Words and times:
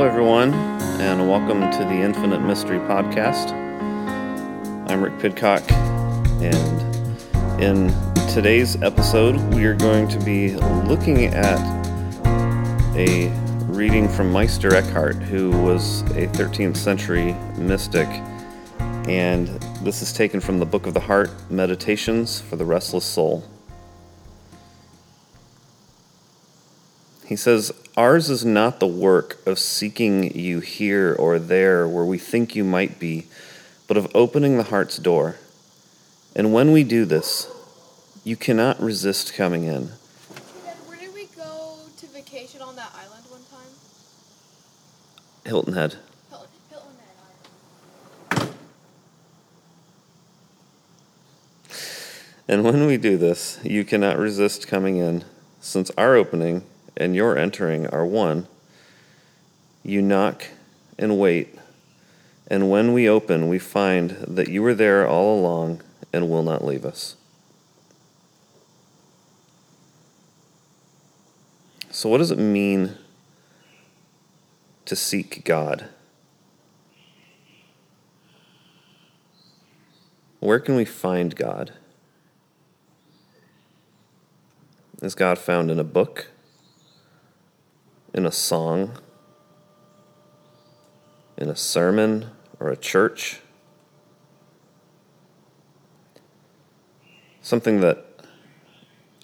Hello, 0.00 0.08
everyone, 0.08 0.54
and 0.98 1.28
welcome 1.28 1.60
to 1.72 1.84
the 1.84 2.00
Infinite 2.00 2.40
Mystery 2.40 2.78
Podcast. 2.78 3.52
I'm 4.88 5.02
Rick 5.02 5.18
Pidcock, 5.18 5.60
and 6.40 7.62
in 7.62 7.92
today's 8.32 8.80
episode, 8.80 9.36
we 9.52 9.66
are 9.66 9.74
going 9.74 10.08
to 10.08 10.18
be 10.20 10.54
looking 10.88 11.26
at 11.26 11.60
a 12.96 13.28
reading 13.64 14.08
from 14.08 14.32
Meister 14.32 14.74
Eckhart, 14.74 15.16
who 15.16 15.50
was 15.50 16.00
a 16.12 16.28
13th 16.28 16.78
century 16.78 17.34
mystic. 17.58 18.08
And 19.06 19.48
this 19.84 20.00
is 20.00 20.14
taken 20.14 20.40
from 20.40 20.60
the 20.60 20.66
Book 20.66 20.86
of 20.86 20.94
the 20.94 21.00
Heart 21.00 21.30
Meditations 21.50 22.40
for 22.40 22.56
the 22.56 22.64
Restless 22.64 23.04
Soul. 23.04 23.44
He 27.30 27.36
says, 27.36 27.70
Ours 27.96 28.28
is 28.28 28.44
not 28.44 28.80
the 28.80 28.88
work 28.88 29.38
of 29.46 29.60
seeking 29.60 30.36
you 30.36 30.58
here 30.58 31.14
or 31.16 31.38
there 31.38 31.86
where 31.86 32.04
we 32.04 32.18
think 32.18 32.56
you 32.56 32.64
might 32.64 32.98
be, 32.98 33.28
but 33.86 33.96
of 33.96 34.10
opening 34.16 34.56
the 34.56 34.64
heart's 34.64 34.96
door. 34.96 35.36
And 36.34 36.52
when 36.52 36.72
we 36.72 36.82
do 36.82 37.04
this, 37.04 37.46
you 38.24 38.34
cannot 38.34 38.80
resist 38.80 39.32
coming 39.32 39.62
in. 39.62 39.90
Where 40.88 40.98
did 40.98 41.14
we 41.14 41.26
go 41.26 41.76
to 41.98 42.06
vacation 42.08 42.62
on 42.62 42.74
that 42.74 42.92
island 42.96 43.24
one 43.28 43.42
time? 43.44 43.70
Hilton 45.46 45.74
Head. 45.74 45.94
Hilton, 46.30 46.48
Hilton 46.68 46.96
Head 48.40 48.48
And 52.48 52.64
when 52.64 52.86
we 52.86 52.96
do 52.96 53.16
this, 53.16 53.60
you 53.62 53.84
cannot 53.84 54.18
resist 54.18 54.66
coming 54.66 54.96
in, 54.96 55.22
since 55.60 55.92
our 55.96 56.16
opening 56.16 56.64
and 57.00 57.16
your 57.16 57.36
entering 57.36 57.86
are 57.86 58.04
one. 58.04 58.46
You 59.82 60.02
knock 60.02 60.44
and 60.98 61.18
wait, 61.18 61.58
and 62.46 62.70
when 62.70 62.92
we 62.92 63.08
open, 63.08 63.48
we 63.48 63.58
find 63.58 64.10
that 64.28 64.48
you 64.48 64.62
were 64.62 64.74
there 64.74 65.08
all 65.08 65.40
along 65.40 65.80
and 66.12 66.28
will 66.28 66.42
not 66.42 66.62
leave 66.62 66.84
us. 66.84 67.16
So, 71.90 72.10
what 72.10 72.18
does 72.18 72.30
it 72.30 72.38
mean 72.38 72.96
to 74.84 74.94
seek 74.94 75.42
God? 75.44 75.88
Where 80.40 80.60
can 80.60 80.76
we 80.76 80.84
find 80.84 81.34
God? 81.34 81.72
Is 85.00 85.14
God 85.14 85.38
found 85.38 85.70
in 85.70 85.78
a 85.78 85.84
book? 85.84 86.28
In 88.20 88.26
a 88.26 88.30
song? 88.30 88.98
In 91.38 91.48
a 91.48 91.56
sermon 91.56 92.26
or 92.58 92.68
a 92.68 92.76
church? 92.76 93.40
Something 97.40 97.80
that 97.80 98.04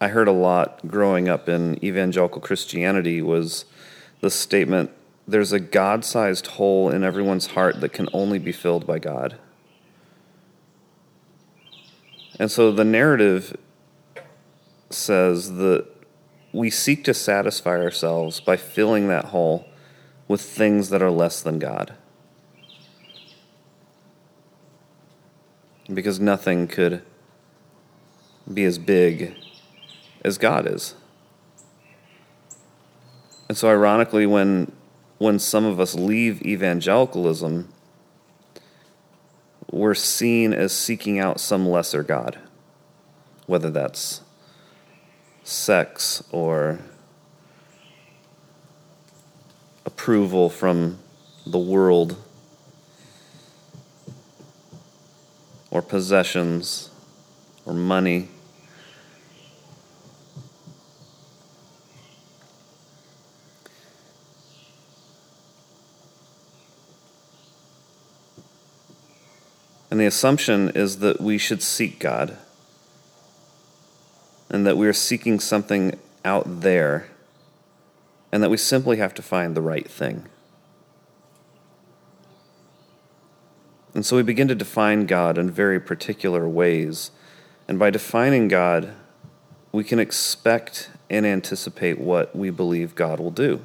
I 0.00 0.08
heard 0.08 0.28
a 0.28 0.32
lot 0.32 0.88
growing 0.88 1.28
up 1.28 1.46
in 1.46 1.78
evangelical 1.84 2.40
Christianity 2.40 3.20
was 3.20 3.66
the 4.22 4.30
statement 4.30 4.92
there's 5.28 5.52
a 5.52 5.60
God 5.60 6.02
sized 6.02 6.46
hole 6.46 6.88
in 6.88 7.04
everyone's 7.04 7.48
heart 7.48 7.82
that 7.82 7.92
can 7.92 8.08
only 8.14 8.38
be 8.38 8.50
filled 8.50 8.86
by 8.86 8.98
God. 8.98 9.36
And 12.38 12.50
so 12.50 12.72
the 12.72 12.86
narrative 12.86 13.58
says 14.88 15.56
that 15.56 15.95
we 16.56 16.70
seek 16.70 17.04
to 17.04 17.12
satisfy 17.12 17.78
ourselves 17.78 18.40
by 18.40 18.56
filling 18.56 19.08
that 19.08 19.26
hole 19.26 19.68
with 20.26 20.40
things 20.40 20.88
that 20.88 21.02
are 21.02 21.10
less 21.10 21.42
than 21.42 21.58
God. 21.58 21.92
Because 25.92 26.18
nothing 26.18 26.66
could 26.66 27.02
be 28.52 28.64
as 28.64 28.78
big 28.78 29.36
as 30.24 30.38
God 30.38 30.66
is. 30.66 30.94
And 33.48 33.56
so 33.56 33.68
ironically 33.68 34.24
when 34.24 34.72
when 35.18 35.38
some 35.38 35.64
of 35.64 35.78
us 35.78 35.94
leave 35.94 36.42
evangelicalism 36.42 37.72
we're 39.70 39.94
seen 39.94 40.52
as 40.54 40.72
seeking 40.72 41.18
out 41.18 41.40
some 41.40 41.68
lesser 41.68 42.02
God, 42.02 42.38
whether 43.46 43.70
that's 43.70 44.22
sex 45.46 46.24
or 46.32 46.76
approval 49.84 50.50
from 50.50 50.98
the 51.46 51.58
world 51.58 52.16
or 55.70 55.80
possessions 55.80 56.90
or 57.64 57.72
money. 57.72 58.28
And 69.92 70.00
the 70.00 70.06
assumption 70.06 70.70
is 70.70 70.98
that 70.98 71.20
we 71.20 71.38
should 71.38 71.62
seek 71.62 72.00
God 72.00 72.36
and 74.56 74.66
that 74.66 74.78
we 74.78 74.88
are 74.88 74.92
seeking 74.94 75.38
something 75.38 75.98
out 76.24 76.62
there 76.62 77.08
and 78.32 78.42
that 78.42 78.48
we 78.48 78.56
simply 78.56 78.96
have 78.96 79.12
to 79.12 79.20
find 79.20 79.54
the 79.54 79.60
right 79.60 79.86
thing. 79.86 80.26
And 83.92 84.04
so 84.06 84.16
we 84.16 84.22
begin 84.22 84.48
to 84.48 84.54
define 84.54 85.04
God 85.04 85.36
in 85.36 85.50
very 85.50 85.78
particular 85.78 86.48
ways. 86.48 87.10
And 87.68 87.78
by 87.78 87.90
defining 87.90 88.48
God, 88.48 88.94
we 89.72 89.84
can 89.84 89.98
expect 89.98 90.88
and 91.10 91.26
anticipate 91.26 91.98
what 91.98 92.34
we 92.34 92.48
believe 92.48 92.94
God 92.94 93.20
will 93.20 93.30
do. 93.30 93.60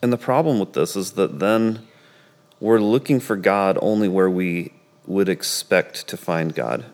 And 0.00 0.10
the 0.10 0.16
problem 0.16 0.58
with 0.58 0.72
this 0.72 0.96
is 0.96 1.12
that 1.12 1.38
then 1.38 1.86
we're 2.60 2.80
looking 2.80 3.20
for 3.20 3.36
God 3.36 3.78
only 3.82 4.08
where 4.08 4.30
we 4.30 4.72
would 5.08 5.28
expect 5.28 6.06
to 6.06 6.16
find 6.16 6.54
God. 6.54 6.84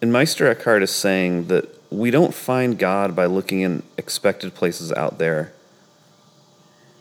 And 0.00 0.12
Meister 0.12 0.48
Eckhart 0.48 0.82
is 0.82 0.90
saying 0.90 1.46
that 1.46 1.68
we 1.92 2.10
don't 2.10 2.34
find 2.34 2.76
God 2.78 3.14
by 3.14 3.26
looking 3.26 3.60
in 3.60 3.84
expected 3.96 4.54
places 4.54 4.90
out 4.92 5.18
there, 5.18 5.52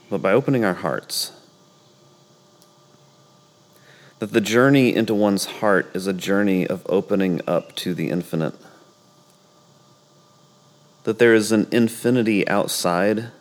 but 0.10 0.22
by 0.22 0.34
opening 0.34 0.64
our 0.64 0.76
hearts. 0.76 1.32
That 4.20 4.34
the 4.34 4.42
journey 4.42 4.94
into 4.94 5.16
one's 5.16 5.46
heart 5.46 5.90
is 5.96 6.06
a 6.06 6.14
journey 6.14 6.68
of 6.68 6.86
opening 6.88 7.42
up 7.48 7.76
to 7.78 7.96
the 7.96 8.10
infinite 8.10 8.54
that 11.04 11.20
there 11.20 11.34
is 11.34 11.52
an 11.52 11.68
infinity 11.72 12.48
outside, 12.48 13.32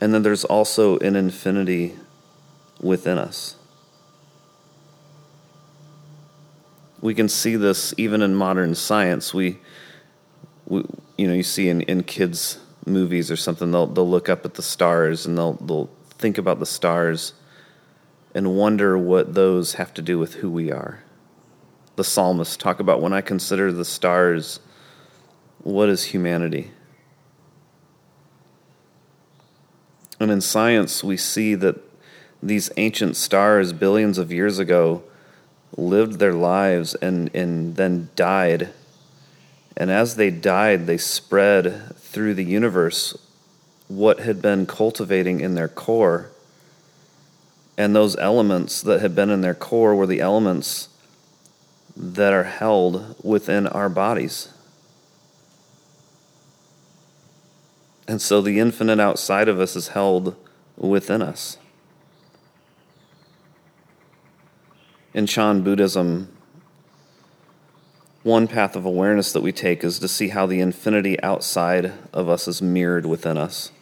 and 0.00 0.14
then 0.14 0.22
there's 0.22 0.44
also 0.44 0.98
an 0.98 1.16
infinity 1.16 1.96
within 2.80 3.18
us. 3.18 3.56
We 7.00 7.14
can 7.14 7.28
see 7.28 7.56
this 7.56 7.94
even 7.96 8.22
in 8.22 8.34
modern 8.34 8.74
science. 8.74 9.32
We, 9.32 9.58
we 10.66 10.84
you 11.16 11.28
know, 11.28 11.34
you 11.34 11.42
see 11.42 11.68
in, 11.68 11.82
in 11.82 12.02
kids' 12.02 12.58
movies 12.86 13.30
or 13.30 13.36
something, 13.36 13.70
they'll, 13.70 13.86
they'll 13.86 14.08
look 14.08 14.28
up 14.28 14.44
at 14.44 14.54
the 14.54 14.62
stars 14.62 15.26
and 15.26 15.36
they'll, 15.36 15.54
they'll 15.54 15.90
think 16.10 16.38
about 16.38 16.58
the 16.58 16.66
stars 16.66 17.34
and 18.34 18.56
wonder 18.56 18.98
what 18.98 19.34
those 19.34 19.74
have 19.74 19.94
to 19.94 20.02
do 20.02 20.18
with 20.18 20.34
who 20.34 20.50
we 20.50 20.70
are. 20.70 21.02
The 21.96 22.04
psalmists 22.04 22.56
talk 22.56 22.78
about 22.80 23.00
when 23.00 23.12
I 23.12 23.20
consider 23.20 23.72
the 23.72 23.84
stars 23.84 24.60
what 25.62 25.88
is 25.88 26.04
humanity? 26.04 26.70
And 30.20 30.30
in 30.30 30.40
science, 30.40 31.04
we 31.04 31.16
see 31.16 31.54
that 31.56 31.76
these 32.42 32.70
ancient 32.76 33.16
stars, 33.16 33.72
billions 33.72 34.18
of 34.18 34.32
years 34.32 34.58
ago, 34.58 35.02
lived 35.76 36.18
their 36.18 36.32
lives 36.34 36.94
and, 36.96 37.34
and 37.34 37.76
then 37.76 38.10
died. 38.16 38.70
And 39.76 39.90
as 39.90 40.16
they 40.16 40.30
died, 40.30 40.86
they 40.86 40.98
spread 40.98 41.96
through 41.96 42.34
the 42.34 42.44
universe 42.44 43.16
what 43.86 44.20
had 44.20 44.42
been 44.42 44.66
cultivating 44.66 45.40
in 45.40 45.54
their 45.54 45.68
core. 45.68 46.30
And 47.76 47.94
those 47.94 48.16
elements 48.16 48.82
that 48.82 49.00
had 49.00 49.14
been 49.14 49.30
in 49.30 49.40
their 49.40 49.54
core 49.54 49.94
were 49.94 50.06
the 50.06 50.20
elements 50.20 50.88
that 51.96 52.32
are 52.32 52.44
held 52.44 53.16
within 53.22 53.66
our 53.66 53.88
bodies. 53.88 54.48
And 58.08 58.22
so 58.22 58.40
the 58.40 58.58
infinite 58.58 58.98
outside 58.98 59.48
of 59.48 59.60
us 59.60 59.76
is 59.76 59.88
held 59.88 60.34
within 60.78 61.20
us. 61.20 61.58
In 65.12 65.26
Chan 65.26 65.62
Buddhism, 65.62 66.34
one 68.22 68.48
path 68.48 68.74
of 68.76 68.86
awareness 68.86 69.32
that 69.32 69.42
we 69.42 69.52
take 69.52 69.84
is 69.84 69.98
to 69.98 70.08
see 70.08 70.28
how 70.28 70.46
the 70.46 70.60
infinity 70.60 71.20
outside 71.22 71.92
of 72.14 72.30
us 72.30 72.48
is 72.48 72.62
mirrored 72.62 73.04
within 73.04 73.36
us. 73.36 73.72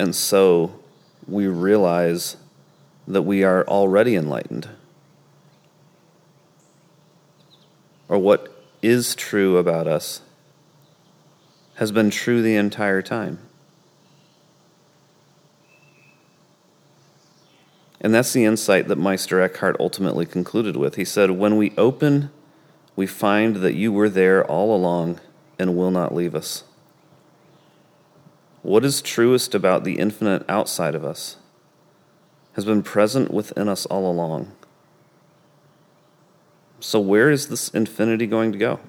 And 0.00 0.14
so 0.14 0.80
we 1.28 1.46
realize 1.46 2.36
that 3.06 3.22
we 3.22 3.44
are 3.44 3.64
already 3.68 4.16
enlightened. 4.16 4.68
Or 8.08 8.18
what 8.18 8.64
is 8.82 9.14
true 9.14 9.58
about 9.58 9.86
us 9.86 10.20
has 11.76 11.92
been 11.92 12.10
true 12.10 12.42
the 12.42 12.56
entire 12.56 13.02
time. 13.02 13.38
And 18.00 18.14
that's 18.14 18.32
the 18.32 18.44
insight 18.44 18.88
that 18.88 18.98
Meister 18.98 19.40
Eckhart 19.40 19.76
ultimately 19.80 20.26
concluded 20.26 20.76
with. 20.76 20.96
He 20.96 21.06
said, 21.06 21.30
When 21.30 21.56
we 21.56 21.72
open, 21.78 22.30
we 22.96 23.06
find 23.06 23.56
that 23.56 23.74
you 23.74 23.92
were 23.92 24.10
there 24.10 24.44
all 24.44 24.76
along 24.76 25.20
and 25.58 25.76
will 25.76 25.90
not 25.90 26.14
leave 26.14 26.34
us. 26.34 26.64
What 28.62 28.84
is 28.84 29.00
truest 29.00 29.54
about 29.54 29.84
the 29.84 29.98
infinite 29.98 30.44
outside 30.48 30.94
of 30.94 31.04
us 31.04 31.36
has 32.54 32.64
been 32.64 32.82
present 32.82 33.30
within 33.32 33.68
us 33.68 33.86
all 33.86 34.10
along. 34.10 34.52
So, 36.80 37.00
where 37.00 37.30
is 37.30 37.48
this 37.48 37.68
infinity 37.70 38.26
going 38.26 38.52
to 38.52 38.58
go? 38.58 38.80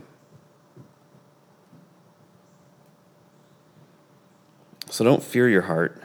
So, 4.89 5.03
don't 5.03 5.23
fear 5.23 5.49
your 5.49 5.63
heart. 5.63 6.01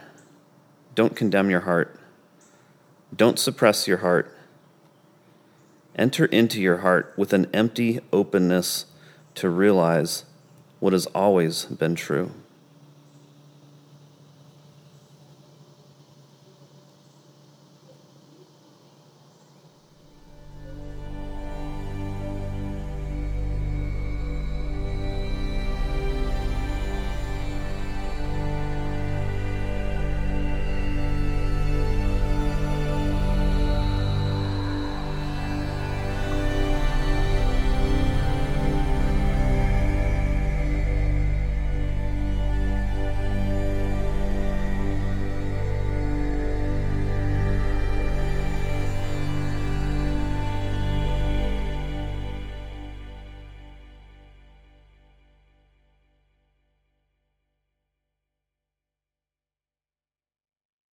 Don't 0.95 1.15
condemn 1.15 1.49
your 1.49 1.61
heart. 1.61 1.99
Don't 3.15 3.37
suppress 3.39 3.87
your 3.87 3.97
heart. 3.97 4.35
Enter 5.95 6.25
into 6.25 6.61
your 6.61 6.77
heart 6.77 7.13
with 7.17 7.33
an 7.33 7.47
empty 7.53 7.99
openness 8.11 8.85
to 9.35 9.49
realize 9.49 10.25
what 10.79 10.93
has 10.93 11.05
always 11.07 11.65
been 11.65 11.95
true. 11.95 12.31